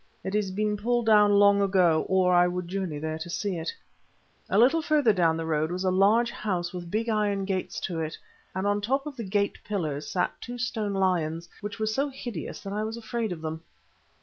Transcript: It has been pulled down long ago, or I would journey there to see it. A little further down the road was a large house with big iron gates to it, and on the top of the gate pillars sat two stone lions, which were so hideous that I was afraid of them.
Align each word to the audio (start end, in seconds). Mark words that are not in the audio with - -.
It 0.23 0.33
has 0.33 0.49
been 0.49 0.77
pulled 0.77 1.05
down 1.05 1.33
long 1.33 1.61
ago, 1.61 2.07
or 2.09 2.33
I 2.33 2.47
would 2.47 2.67
journey 2.67 2.97
there 2.97 3.19
to 3.19 3.29
see 3.29 3.57
it. 3.57 3.71
A 4.49 4.57
little 4.57 4.81
further 4.81 5.13
down 5.13 5.37
the 5.37 5.45
road 5.45 5.69
was 5.71 5.83
a 5.83 5.91
large 5.91 6.31
house 6.31 6.73
with 6.73 6.89
big 6.89 7.07
iron 7.07 7.45
gates 7.45 7.79
to 7.81 7.99
it, 7.99 8.17
and 8.55 8.65
on 8.65 8.77
the 8.77 8.85
top 8.87 9.05
of 9.05 9.15
the 9.15 9.23
gate 9.23 9.59
pillars 9.63 10.09
sat 10.09 10.41
two 10.41 10.57
stone 10.57 10.93
lions, 10.95 11.47
which 11.61 11.77
were 11.77 11.85
so 11.85 12.09
hideous 12.09 12.61
that 12.61 12.73
I 12.73 12.83
was 12.83 12.97
afraid 12.97 13.31
of 13.31 13.41
them. 13.41 13.61